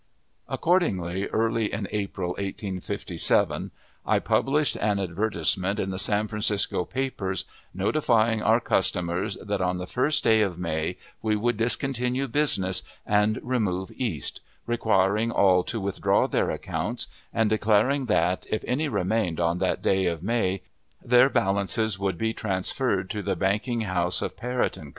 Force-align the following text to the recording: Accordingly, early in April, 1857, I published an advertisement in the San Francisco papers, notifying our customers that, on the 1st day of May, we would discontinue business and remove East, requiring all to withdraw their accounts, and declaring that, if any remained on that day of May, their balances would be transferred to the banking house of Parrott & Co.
Accordingly, 0.49 1.27
early 1.27 1.71
in 1.71 1.87
April, 1.91 2.29
1857, 2.29 3.69
I 4.03 4.17
published 4.17 4.75
an 4.77 4.97
advertisement 4.97 5.77
in 5.79 5.91
the 5.91 5.99
San 5.99 6.27
Francisco 6.27 6.85
papers, 6.85 7.45
notifying 7.71 8.41
our 8.41 8.59
customers 8.59 9.35
that, 9.43 9.61
on 9.61 9.77
the 9.77 9.85
1st 9.85 10.23
day 10.23 10.41
of 10.41 10.57
May, 10.57 10.97
we 11.21 11.35
would 11.35 11.55
discontinue 11.55 12.27
business 12.27 12.81
and 13.05 13.39
remove 13.43 13.91
East, 13.91 14.41
requiring 14.65 15.29
all 15.29 15.63
to 15.65 15.79
withdraw 15.79 16.25
their 16.25 16.49
accounts, 16.49 17.05
and 17.31 17.47
declaring 17.47 18.07
that, 18.07 18.47
if 18.49 18.63
any 18.67 18.87
remained 18.87 19.39
on 19.39 19.59
that 19.59 19.83
day 19.83 20.07
of 20.07 20.23
May, 20.23 20.63
their 21.05 21.29
balances 21.29 21.99
would 21.99 22.17
be 22.17 22.33
transferred 22.33 23.07
to 23.11 23.21
the 23.21 23.35
banking 23.35 23.81
house 23.81 24.23
of 24.23 24.35
Parrott 24.35 24.79
& 24.79 24.79
Co. 24.81 24.89